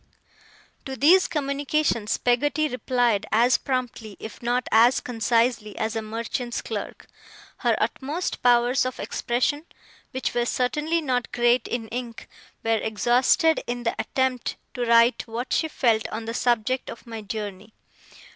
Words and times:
To 0.85 0.95
these 0.95 1.27
communications 1.27 2.17
Peggotty 2.17 2.67
replied 2.67 3.27
as 3.31 3.59
promptly, 3.59 4.17
if 4.19 4.41
not 4.41 4.67
as 4.71 4.99
concisely, 4.99 5.77
as 5.77 5.95
a 5.95 6.01
merchant's 6.01 6.63
clerk. 6.63 7.05
Her 7.57 7.75
utmost 7.79 8.41
powers 8.41 8.83
of 8.83 8.99
expression 8.99 9.63
(which 10.09 10.33
were 10.33 10.47
certainly 10.47 11.01
not 11.03 11.31
great 11.31 11.67
in 11.67 11.87
ink) 11.89 12.27
were 12.63 12.79
exhausted 12.79 13.61
in 13.67 13.83
the 13.83 13.93
attempt 13.99 14.55
to 14.73 14.85
write 14.87 15.27
what 15.27 15.53
she 15.53 15.67
felt 15.67 16.07
on 16.07 16.25
the 16.25 16.33
subject 16.33 16.89
of 16.89 17.05
my 17.05 17.21
journey. 17.21 17.75